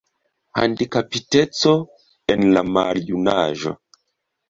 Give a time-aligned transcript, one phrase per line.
[0.61, 1.75] Handikapiteco
[2.37, 3.79] en la maljunaĝo.